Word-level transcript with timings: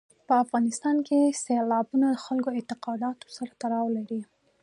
په 0.27 0.33
افغانستان 0.43 0.95
کې 1.07 1.19
سیلابونه 1.43 2.07
د 2.11 2.15
خلکو 2.25 2.49
له 2.51 2.57
اعتقاداتو 2.59 3.27
سره 3.37 3.51
تړاو 3.61 3.87
لري. 3.97 4.21